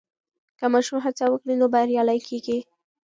[0.59, 2.59] که ماشوم هڅه وکړي نو بریالی کېږي.